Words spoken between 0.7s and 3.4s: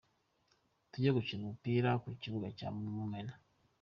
Tujye gukina umupira ku kibuga cya mumena.